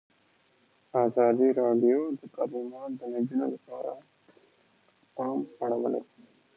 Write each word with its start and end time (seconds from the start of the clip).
ازادي 1.05 1.47
راډیو 1.61 1.99
د 2.19 2.21
تعلیمات 2.35 2.91
د 2.99 3.01
نجونو 3.13 3.45
لپاره 3.55 3.93
ته 4.03 4.05
پام 5.15 5.39
اړولی. 5.63 6.03